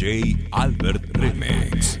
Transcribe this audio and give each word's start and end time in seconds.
DJ 0.00 0.34
Albert 0.50 1.12
Remix. 1.12 2.00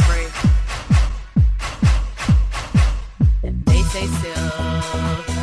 say 3.91 4.07
silver, 4.07 4.81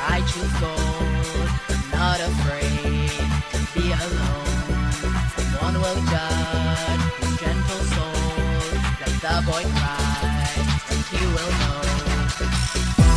I 0.09 0.25
choose 0.27 0.55
gold. 0.59 1.49
not 1.93 2.19
afraid 2.19 3.11
to 3.53 3.59
be 3.75 3.93
alone. 3.93 4.93
Someone 5.37 5.77
will 5.83 6.01
judge 6.13 7.05
his 7.21 7.33
gentle 7.41 7.85
soul. 7.93 8.73
Let 9.01 9.15
the 9.25 9.35
boy 9.45 9.65
cry, 9.77 10.49
and 10.91 11.01
he 11.13 11.23
will 11.35 11.53
know. 11.61 11.83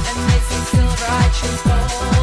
And 0.09 0.17
they 0.27 0.41
say 0.49 0.61
silver, 0.71 1.07
I 1.07 1.29
choose 1.39 1.61
gold. 1.63 2.20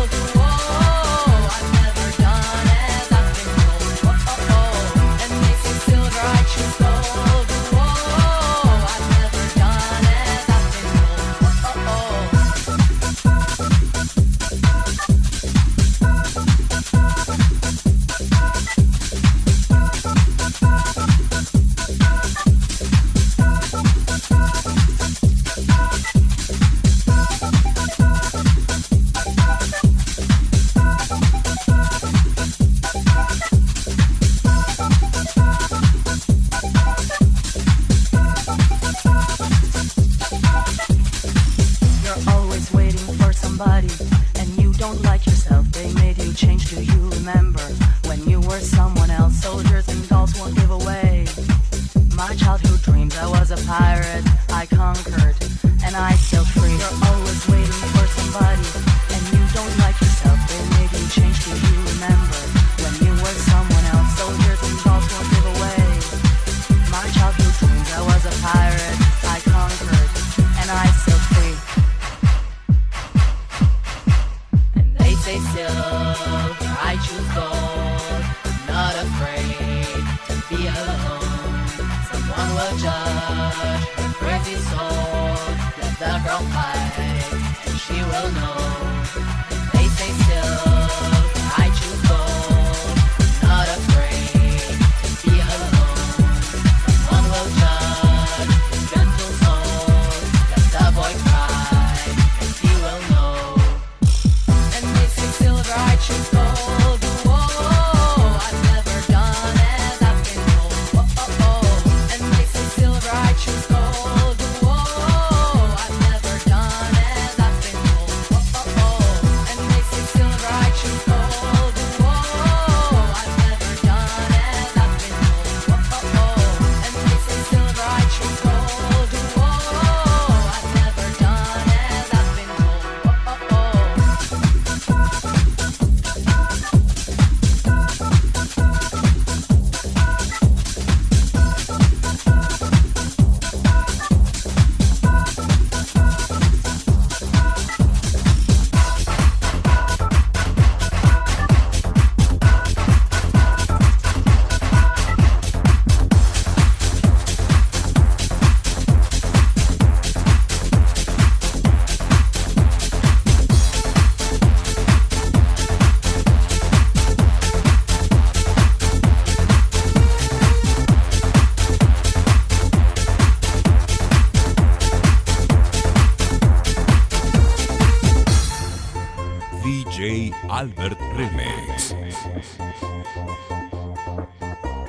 Albert 180.58 180.98
Remix. 181.15 181.94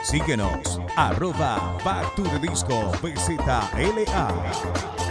Síguenos, 0.01 0.81
arroba 0.95 1.77
Back 1.85 2.15
to 2.15 2.23
the 2.23 2.39
Disco 2.39 2.91
BZLA. 3.03 5.08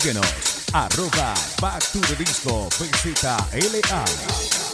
Síguenos, 0.00 0.24
arroba 0.72 1.34
Back 1.60 1.82
to 1.92 2.00
the 2.00 2.16
Disco 2.16 2.70
PZLA. 2.70 4.69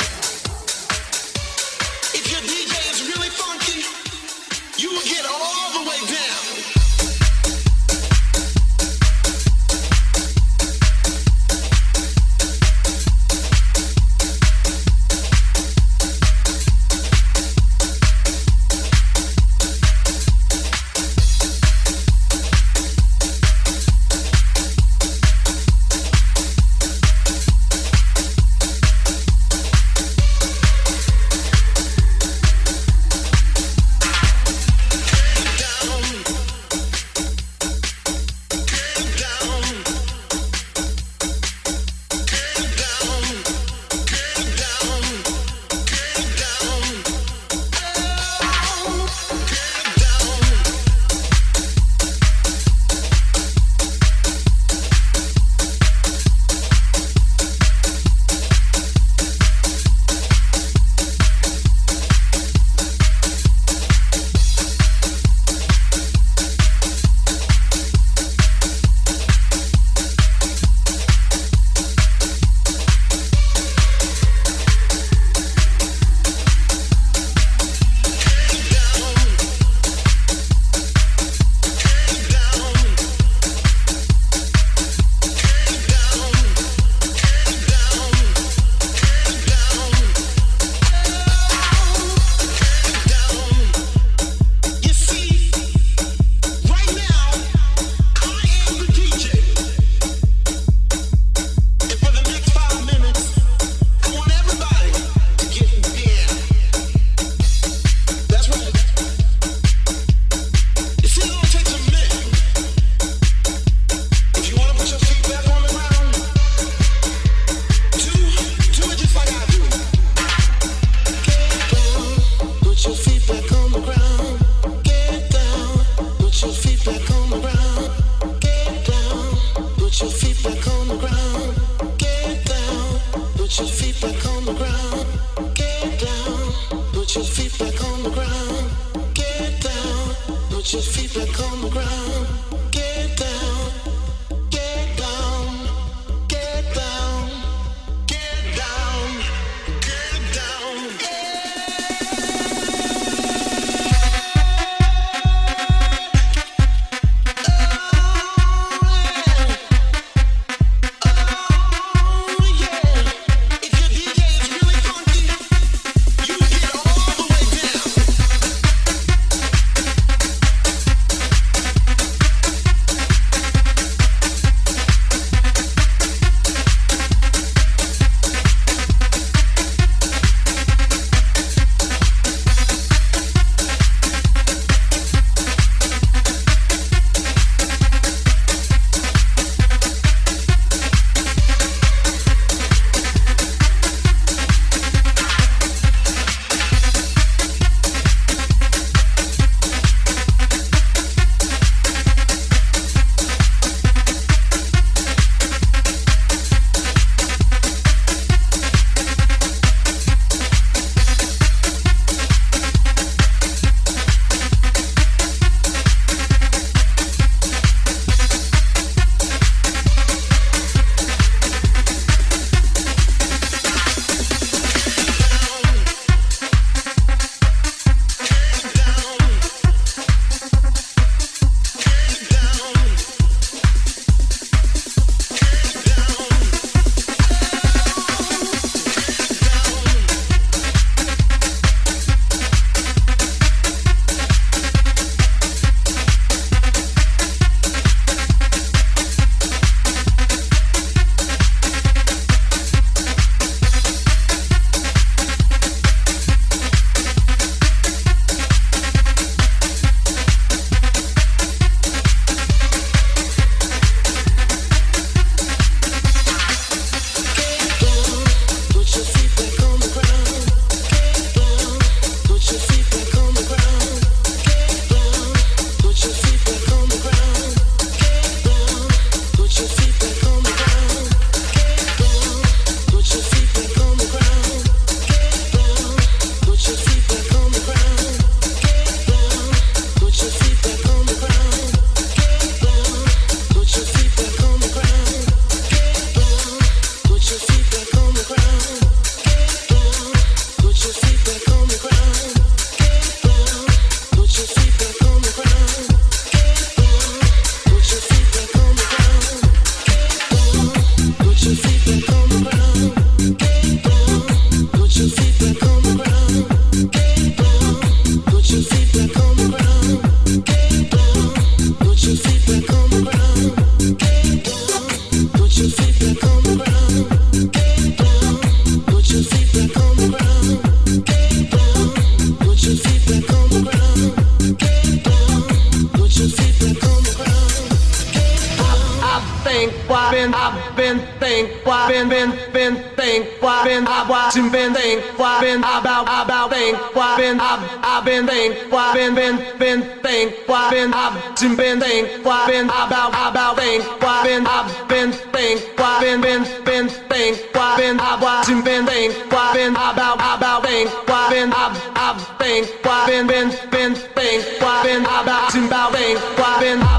been 343.77 343.87
I 343.87 344.09
was 344.09 344.37
inventing 344.37 345.01
what 345.19 345.41
been 345.43 345.61
about 345.61 346.09
about 346.09 346.51
thing 346.51 346.75
what 346.97 347.19
been 347.19 347.39
I 347.41 347.61
I've 347.85 348.05
been 348.05 348.27
thing 348.27 348.53
what 348.71 348.95
been 348.95 349.15
been 349.15 349.37
been 349.59 349.83
thing 350.01 350.33
what 350.47 350.71
been 350.73 350.95
I've 350.95 351.13
been 351.57 351.81
thing 351.81 352.05
what 352.25 352.49
been 352.49 352.67
about 352.73 353.13
about 353.13 353.57
thing 353.61 353.81
what 354.01 354.25
been 354.25 354.47
I've 354.47 354.89
been 354.89 355.13
thing 355.13 355.59
what 355.77 356.01
been 356.01 356.21
been 356.25 356.43
been 356.65 356.89
thing 356.89 357.35
what 357.53 357.77
been 357.77 358.01
I 358.01 358.17
was 358.17 358.49
inventing 358.49 359.13
what 359.29 359.53
been 359.53 359.75
about 359.77 360.17
about 360.17 360.65
thing 360.65 360.87
what 361.09 361.29
been 361.31 361.53
I 361.53 361.65
I've 361.97 362.21
thing 362.41 362.65
what 362.81 363.07
been 363.09 363.27
been 363.27 363.49
been 363.71 363.95
thing 364.17 364.41
what 364.63 364.85
been 364.85 365.03
about 365.05 365.53
about 365.53 365.93
thing 365.93 366.17
what 366.41 366.61
been 366.61 366.81
I 366.81 366.96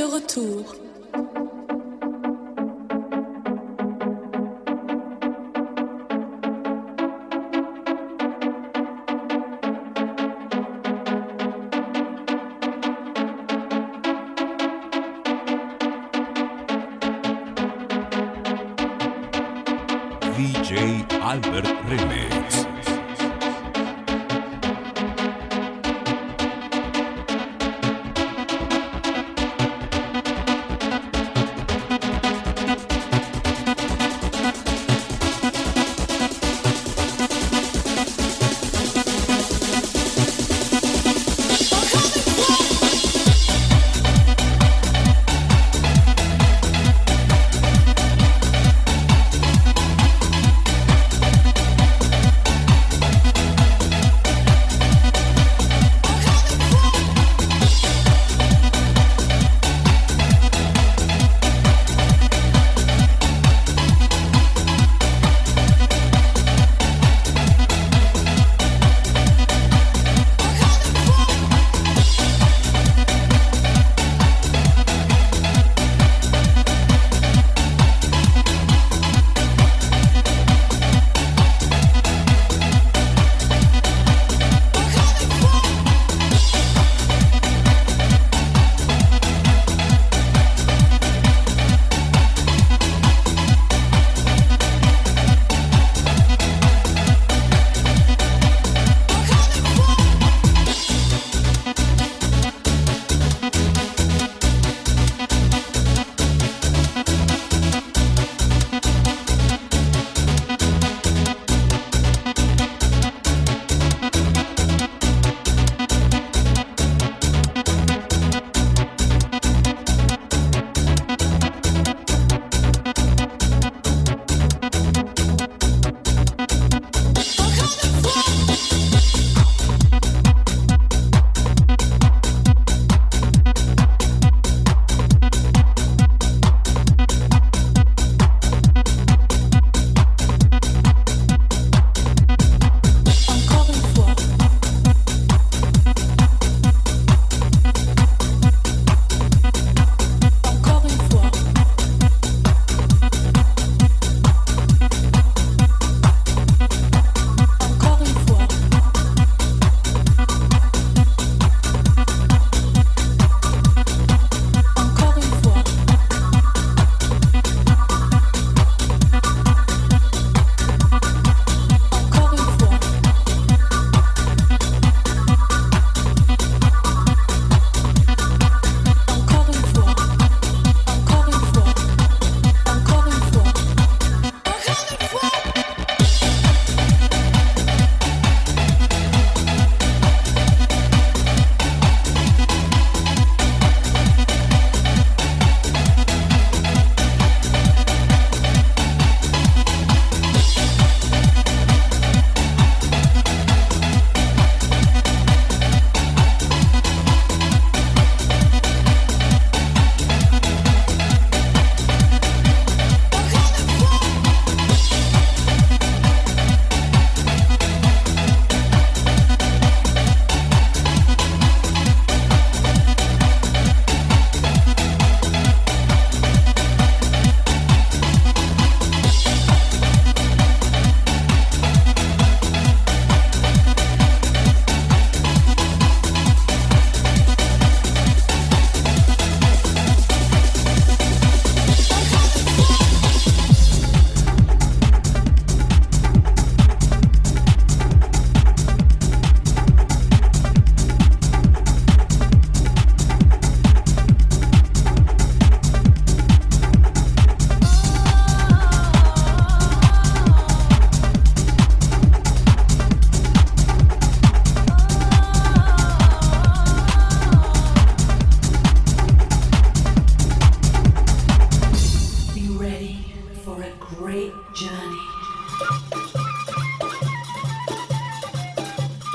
de 0.00 0.06
retour. 0.06 0.79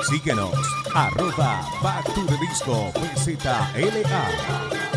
Síguenos, 0.10 0.56
arroba 0.94 1.68
Back 1.82 2.06
to 2.14 2.22
the 2.26 2.38
Disco 2.38 2.92
PZLA. 2.94 4.95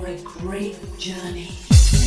For 0.00 0.06
a 0.06 0.16
great 0.22 0.76
journey. 0.98 1.97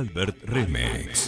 Albert 0.00 0.48
Remix. 0.48 1.19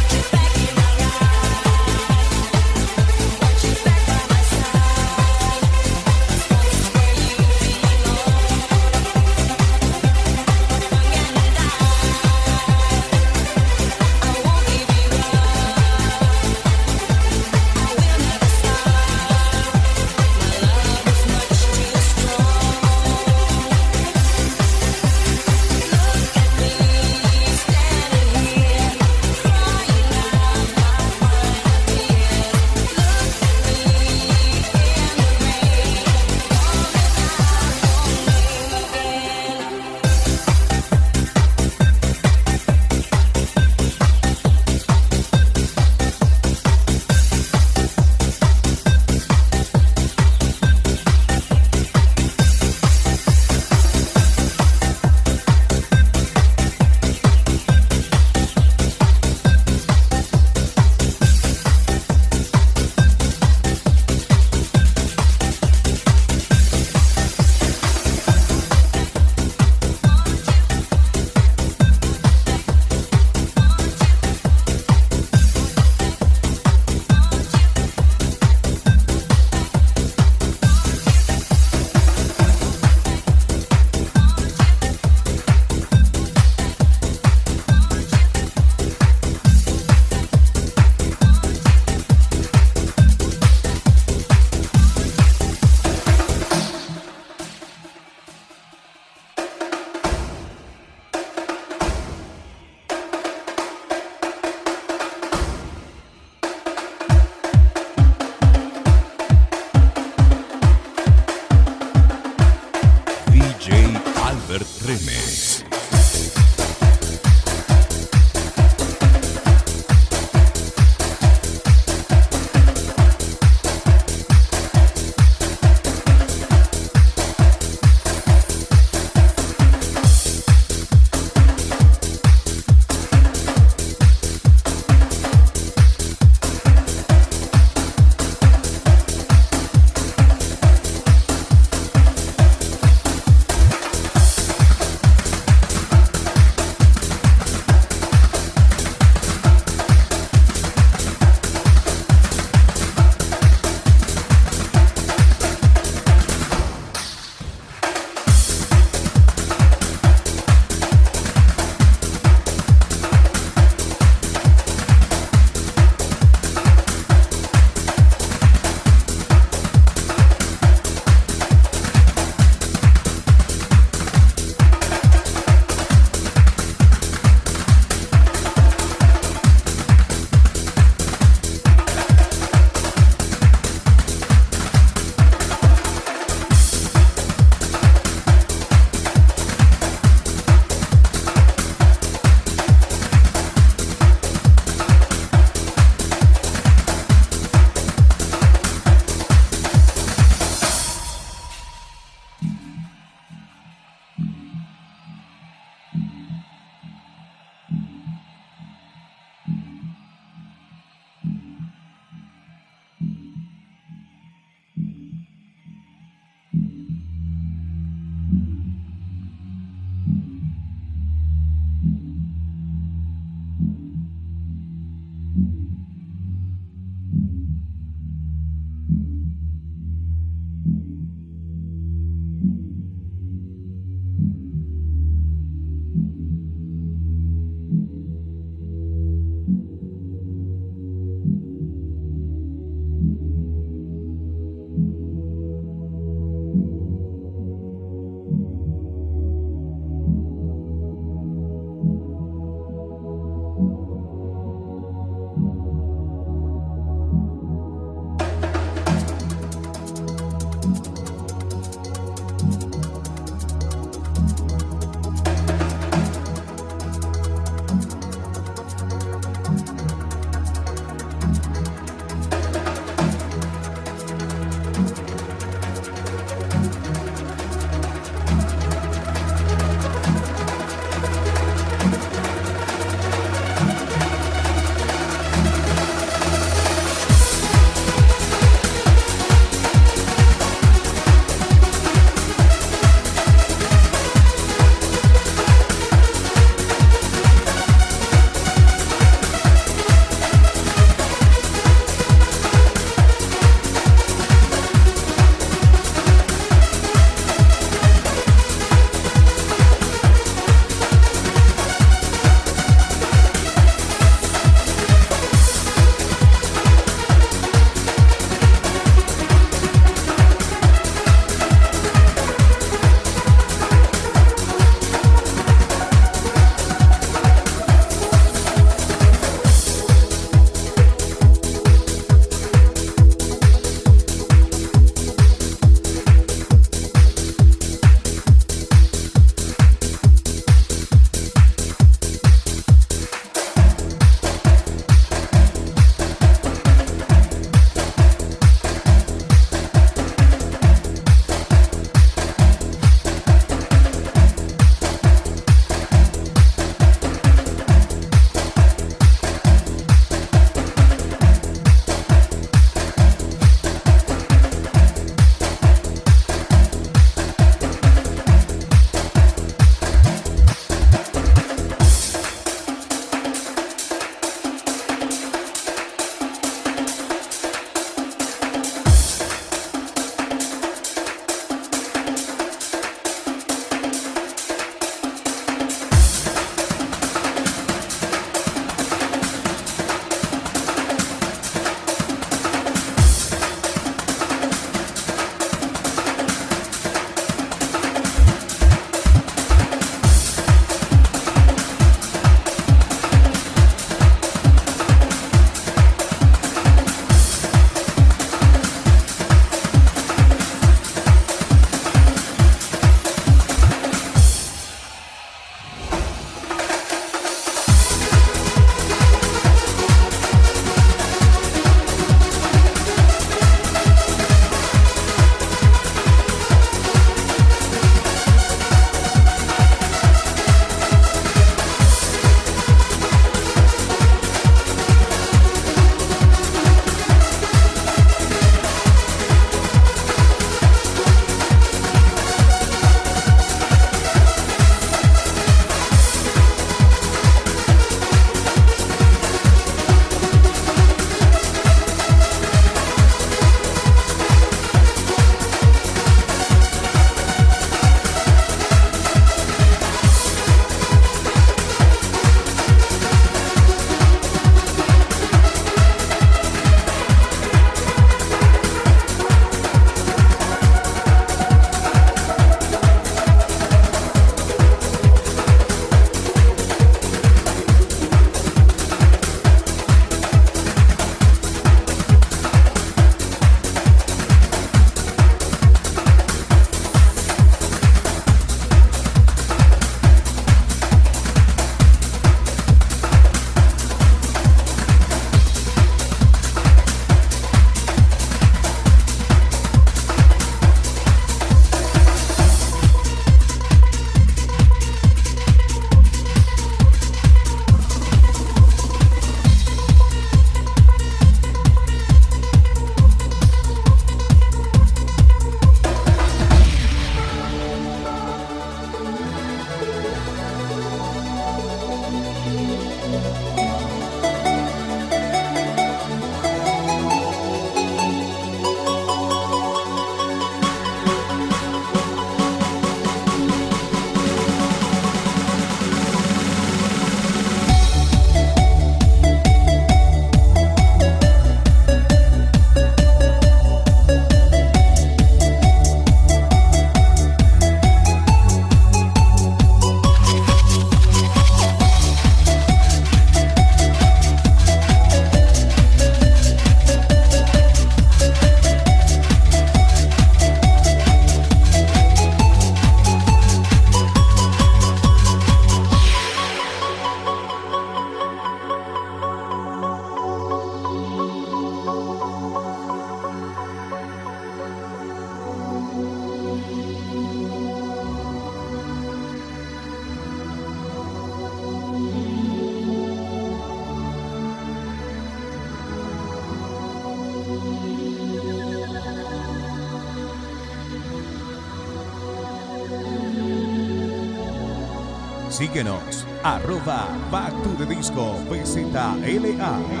A 599.23 599.29
la. 599.57 600.00